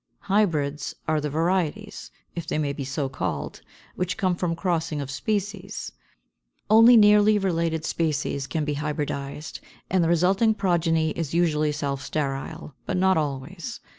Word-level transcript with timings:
HYBRIDS 0.21 0.95
are 1.07 1.21
the 1.21 1.29
varieties, 1.29 2.09
if 2.33 2.47
they 2.47 2.57
may 2.57 2.73
be 2.73 2.83
so 2.83 3.07
called, 3.07 3.61
which 3.95 4.17
come 4.17 4.35
from 4.35 4.53
the 4.53 4.55
crossing 4.55 4.99
of 4.99 5.11
species 5.11 5.91
(331). 6.69 6.77
Only 6.77 6.97
nearly 6.97 7.37
related 7.37 7.85
species 7.85 8.47
can 8.47 8.65
be 8.65 8.77
hybridized; 8.77 9.59
and 9.91 10.03
the 10.03 10.09
resulting 10.09 10.55
progeny 10.55 11.11
is 11.11 11.35
usually 11.35 11.71
self 11.71 12.01
sterile, 12.01 12.73
but 12.87 12.97
not 12.97 13.15
always. 13.15 13.79